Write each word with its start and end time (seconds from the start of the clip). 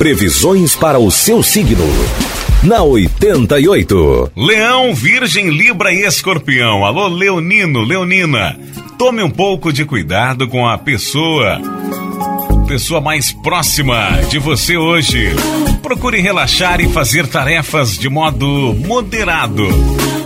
Previsões 0.00 0.74
para 0.74 0.98
o 0.98 1.10
seu 1.10 1.42
signo. 1.42 1.84
Na 2.62 2.82
88. 2.82 4.32
Leão, 4.34 4.94
Virgem, 4.94 5.50
Libra 5.50 5.92
e 5.92 6.06
Escorpião. 6.06 6.86
Alô, 6.86 7.06
Leonino, 7.06 7.82
Leonina. 7.82 8.58
Tome 8.96 9.22
um 9.22 9.28
pouco 9.28 9.70
de 9.70 9.84
cuidado 9.84 10.48
com 10.48 10.66
a 10.66 10.78
pessoa 10.78 11.60
pessoa 12.66 12.98
mais 13.02 13.30
próxima 13.30 14.22
de 14.30 14.38
você 14.38 14.74
hoje. 14.74 15.34
Procure 15.82 16.18
relaxar 16.18 16.80
e 16.80 16.88
fazer 16.88 17.26
tarefas 17.26 17.98
de 17.98 18.08
modo 18.08 18.74
moderado. 18.86 19.68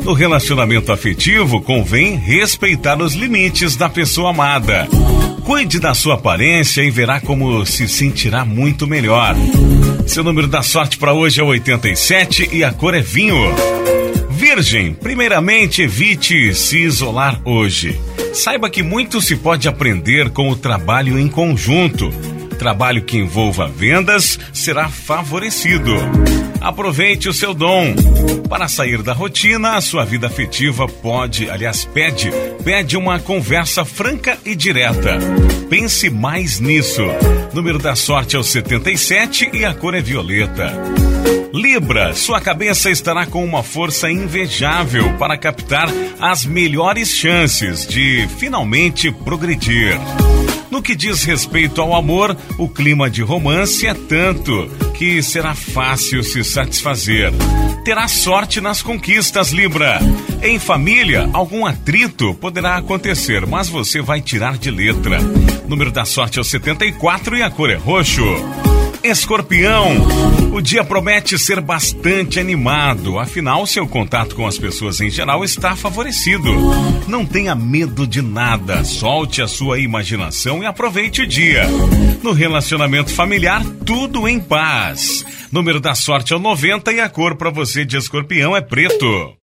No 0.05 0.13
relacionamento 0.13 0.93
afetivo, 0.93 1.61
convém 1.61 2.15
respeitar 2.15 3.03
os 3.03 3.15
limites 3.15 3.75
da 3.75 3.89
pessoa 3.89 4.31
amada. 4.31 4.87
Cuide 5.45 5.79
da 5.79 5.93
sua 5.93 6.15
aparência 6.15 6.83
e 6.83 6.91
verá 6.91 7.21
como 7.21 7.67
se 7.67 7.87
sentirá 7.87 8.47
muito 8.47 8.87
melhor. 8.87 9.37
Seu 10.07 10.25
número 10.25 10.49
da 10.49 10.63
sorte 10.63 10.97
para 10.97 11.13
hoje 11.13 11.39
é 11.39 11.45
87 11.45 12.49
e 12.51 12.65
a 12.65 12.73
cor 12.73 12.95
é 12.95 13.03
vinho. 13.03 13.37
Virgem, 14.31 14.95
primeiramente 14.95 15.83
evite 15.83 16.55
se 16.55 16.79
isolar 16.79 17.43
hoje. 17.45 18.01
Saiba 18.33 18.71
que 18.71 18.83
muito 18.83 19.21
se 19.21 19.37
pode 19.37 19.69
aprender 19.69 20.31
com 20.31 20.49
o 20.49 20.57
trabalho 20.57 21.19
em 21.19 21.29
conjunto. 21.29 22.11
Trabalho 22.55 23.03
que 23.03 23.17
envolva 23.17 23.67
vendas 23.67 24.39
será 24.53 24.89
favorecido. 24.89 25.95
Aproveite 26.61 27.29
o 27.29 27.33
seu 27.33 27.53
dom. 27.53 27.95
Para 28.49 28.69
sair 28.69 29.03
da 29.03 29.13
rotina, 29.13 29.77
a 29.77 29.81
sua 29.81 30.05
vida 30.05 30.27
afetiva 30.27 30.87
pode, 30.87 31.51
aliás, 31.51 31.85
pede, 31.85 32.31
pede 32.65 32.97
uma 32.97 33.19
conversa 33.19 33.85
franca 33.85 34.39
e 34.45 34.55
direta. 34.55 35.19
Pense 35.69 36.09
mais 36.09 36.61
nisso. 36.61 37.03
Número 37.53 37.79
da 37.79 37.95
sorte 37.95 38.37
é 38.37 38.39
o 38.39 38.43
77 38.43 39.51
e 39.53 39.65
a 39.65 39.75
cor 39.75 39.95
é 39.95 40.01
violeta. 40.01 40.73
Libra, 41.53 42.15
sua 42.15 42.41
cabeça 42.41 42.91
estará 42.91 43.27
com 43.27 43.45
uma 43.45 43.63
força 43.63 44.11
invejável 44.11 45.17
para 45.19 45.39
captar 45.39 45.89
as 46.19 46.45
melhores 46.45 47.11
chances 47.11 47.87
de 47.87 48.27
finalmente 48.39 49.13
progredir. 49.13 49.97
No 50.75 50.83
que 50.83 50.97
diz 50.97 51.23
respeito 51.23 51.81
ao 51.81 51.95
amor, 51.95 52.37
o 52.59 52.69
clima 52.69 53.09
de 53.09 53.23
romance 53.23 53.87
é 53.87 53.95
tanto 53.95 54.69
que 54.99 55.23
será 55.23 55.55
fácil 55.55 56.25
se 56.25 56.43
satisfazer. 56.43 57.33
Terá 57.85 58.09
sorte 58.09 58.61
nas 58.61 58.83
conquistas, 58.83 59.53
Libra. 59.53 60.01
Em 60.43 60.59
família, 60.59 61.31
algum 61.33 61.65
atrito 61.65 62.35
poderá 62.35 62.77
acontecer, 62.77 63.47
mas 63.47 63.69
você 63.69 64.03
vai 64.03 64.21
tirar 64.21 64.59
de 64.59 64.69
letra. 64.69 65.21
Número 65.69 65.93
da 65.93 66.05
sorte 66.05 66.41
é 66.41 66.43
o 66.43 66.45
74 66.45 67.37
e 67.37 67.43
a 67.45 67.51
cor 67.53 67.71
é 67.71 67.77
roxo. 67.77 68.25
Escorpião, 69.05 69.93
o 70.51 70.63
dia 70.63 70.83
promete 70.83 71.39
ser 71.39 71.61
bastante 71.61 72.41
animado, 72.41 73.19
afinal, 73.19 73.67
seu 73.67 73.87
contato 73.87 74.35
com 74.35 74.47
as 74.47 74.57
pessoas 74.57 74.99
em 74.99 75.11
geral 75.11 75.45
está 75.45 75.77
favorecido. 75.77 76.51
Não 77.07 77.27
tenha 77.27 77.55
medo 77.55 78.07
de 78.07 78.23
nada, 78.23 78.83
solte 78.83 79.43
a 79.43 79.47
sua 79.47 79.79
imaginação 79.79 80.63
e 80.63 80.67
aproveite 80.67 81.21
o 81.21 81.27
dia. 81.27 81.67
No 82.23 82.33
relacionamento 82.33 83.13
familiar, 83.13 83.63
tudo 83.85 84.27
em 84.27 84.41
paz. 84.41 85.23
Número 85.53 85.81
da 85.81 85.95
sorte 85.95 86.33
é 86.33 86.37
o 86.37 86.41
90 86.41 86.91
e 86.95 87.01
a 87.01 87.09
cor 87.11 87.37
para 87.37 87.51
você 87.51 87.85
de 87.85 87.99
escorpião 87.99 88.57
é 88.57 88.63
preto. 88.63 89.37